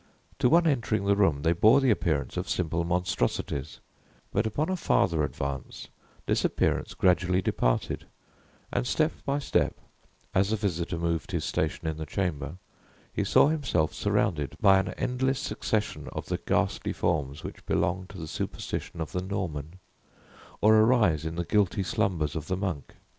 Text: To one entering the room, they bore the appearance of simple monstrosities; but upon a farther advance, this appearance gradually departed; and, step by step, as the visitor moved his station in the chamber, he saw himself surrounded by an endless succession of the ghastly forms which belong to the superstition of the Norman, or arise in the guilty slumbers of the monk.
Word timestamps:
To 0.39 0.49
one 0.49 0.65
entering 0.65 1.05
the 1.05 1.15
room, 1.15 1.43
they 1.43 1.53
bore 1.53 1.79
the 1.79 1.91
appearance 1.91 2.35
of 2.35 2.49
simple 2.49 2.83
monstrosities; 2.83 3.79
but 4.33 4.47
upon 4.47 4.69
a 4.69 4.75
farther 4.75 5.23
advance, 5.23 5.89
this 6.25 6.43
appearance 6.43 6.95
gradually 6.95 7.39
departed; 7.39 8.05
and, 8.73 8.87
step 8.87 9.11
by 9.27 9.37
step, 9.37 9.77
as 10.33 10.49
the 10.49 10.55
visitor 10.55 10.97
moved 10.97 11.29
his 11.33 11.45
station 11.45 11.87
in 11.87 11.97
the 11.97 12.07
chamber, 12.07 12.55
he 13.13 13.23
saw 13.23 13.49
himself 13.49 13.93
surrounded 13.93 14.57
by 14.59 14.79
an 14.79 14.87
endless 14.97 15.39
succession 15.39 16.07
of 16.13 16.25
the 16.29 16.39
ghastly 16.47 16.93
forms 16.93 17.43
which 17.43 17.63
belong 17.67 18.07
to 18.07 18.17
the 18.17 18.25
superstition 18.27 19.01
of 19.01 19.11
the 19.11 19.21
Norman, 19.21 19.75
or 20.61 20.77
arise 20.77 21.27
in 21.27 21.35
the 21.35 21.45
guilty 21.45 21.83
slumbers 21.83 22.35
of 22.35 22.47
the 22.47 22.57
monk. 22.57 22.95